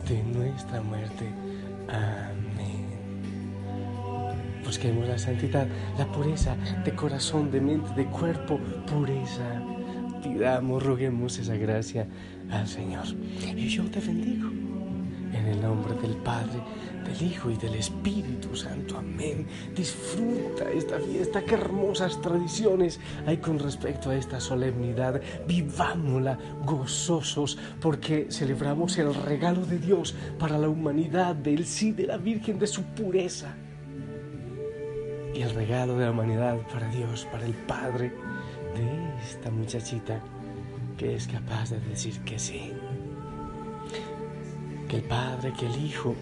de 0.09 0.23
nuestra 0.23 0.81
muerte. 0.81 1.29
Amén. 1.89 2.82
Busquemos 4.73 5.07
la 5.07 5.19
santidad, 5.19 5.67
la 5.99 6.11
pureza 6.11 6.57
de 6.83 6.95
corazón, 6.95 7.51
de 7.51 7.61
mente, 7.61 7.93
de 7.93 8.07
cuerpo, 8.07 8.59
pureza. 8.87 9.61
Pidamos, 10.23 10.81
roguemos 10.81 11.37
esa 11.37 11.55
gracia 11.55 12.07
al 12.49 12.67
Señor. 12.67 13.05
Y 13.55 13.67
yo 13.67 13.83
te 13.91 13.99
bendigo. 13.99 14.49
En 15.31 15.45
el 15.45 15.61
nombre 15.61 15.93
del 16.01 16.15
Padre, 16.17 16.59
del 17.05 17.21
Hijo 17.21 17.51
y 17.51 17.57
del 17.57 17.75
Espíritu 17.75 18.55
Santo. 18.55 18.97
Amén. 18.97 19.45
Disfruta 19.75 20.71
esta 20.71 20.97
fiesta. 20.97 21.43
Qué 21.43 21.53
hermosas 21.53 22.19
tradiciones 22.19 22.99
hay 23.27 23.37
con 23.37 23.59
respecto 23.59 24.09
a 24.09 24.15
esta 24.15 24.39
solemnidad. 24.39 25.21
Vivámosla 25.47 26.39
gozosos 26.65 27.59
porque 27.79 28.25
celebramos 28.31 28.97
el 28.97 29.13
regalo 29.13 29.67
de 29.67 29.77
Dios 29.77 30.15
para 30.39 30.57
la 30.57 30.67
humanidad, 30.67 31.35
del 31.35 31.63
sí 31.67 31.91
de 31.91 32.07
la 32.07 32.17
Virgen, 32.17 32.57
de 32.57 32.65
su 32.65 32.81
pureza 32.81 33.55
y 35.33 35.41
el 35.41 35.53
regalo 35.53 35.97
de 35.97 36.05
la 36.05 36.11
humanidad 36.11 36.57
para 36.71 36.87
Dios, 36.89 37.27
para 37.31 37.45
el 37.45 37.53
Padre 37.53 38.13
de 38.75 39.23
esta 39.23 39.49
muchachita 39.49 40.21
que 40.97 41.15
es 41.15 41.27
capaz 41.27 41.71
de 41.71 41.79
decir 41.79 42.19
que 42.21 42.37
sí. 42.37 42.71
Que 44.87 44.97
el 44.97 45.03
Padre, 45.03 45.53
que 45.57 45.65
el 45.65 45.85
Hijo, 45.85 46.15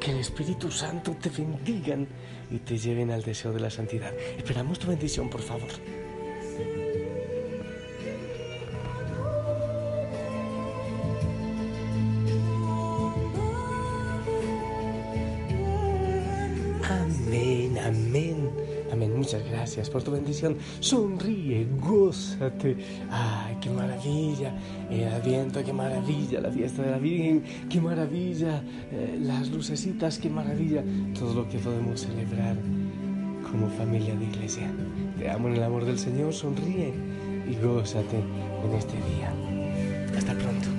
que 0.00 0.10
el 0.10 0.18
Espíritu 0.18 0.70
Santo 0.70 1.16
te 1.20 1.30
bendigan 1.30 2.08
y 2.50 2.58
te 2.58 2.76
lleven 2.76 3.10
al 3.10 3.22
deseo 3.22 3.52
de 3.52 3.60
la 3.60 3.70
santidad. 3.70 4.12
Esperamos 4.36 4.78
tu 4.78 4.88
bendición, 4.88 5.30
por 5.30 5.42
favor. 5.42 5.70
Gracias 19.76 19.92
por 19.92 20.02
tu 20.02 20.10
bendición. 20.10 20.56
Sonríe, 20.80 21.66
gózate. 21.78 22.76
Ay, 23.10 23.56
qué 23.60 23.68
maravilla. 23.68 24.54
El 24.90 25.08
adviento, 25.08 25.62
qué 25.62 25.72
maravilla. 25.72 26.40
La 26.40 26.50
fiesta 26.50 26.82
de 26.82 26.92
la 26.92 26.98
Virgen, 26.98 27.44
qué 27.68 27.78
maravilla. 27.78 28.62
Eh, 28.90 29.18
las 29.20 29.50
lucecitas, 29.50 30.18
qué 30.18 30.30
maravilla. 30.30 30.82
Todo 31.18 31.34
lo 31.34 31.48
que 31.48 31.58
podemos 31.58 32.00
celebrar 32.00 32.56
como 33.50 33.68
familia 33.68 34.14
de 34.14 34.24
iglesia. 34.24 34.70
Te 35.18 35.28
amo 35.28 35.48
en 35.48 35.56
el 35.56 35.62
amor 35.62 35.84
del 35.84 35.98
Señor. 35.98 36.32
Sonríe 36.32 36.94
y 37.50 37.62
gózate 37.62 38.16
en 38.16 38.74
este 38.74 38.96
día. 38.96 39.34
Hasta 40.16 40.32
pronto. 40.32 40.75